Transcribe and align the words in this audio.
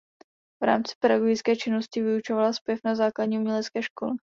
V 0.63 0.63
rámci 0.65 0.95
pedagogické 0.99 1.55
činnosti 1.55 2.01
vyučovala 2.01 2.53
zpěv 2.53 2.79
na 2.85 2.95
základní 2.95 3.37
umělecké 3.37 3.83
škole. 3.83 4.11